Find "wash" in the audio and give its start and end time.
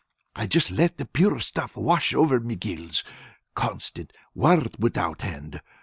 1.77-2.11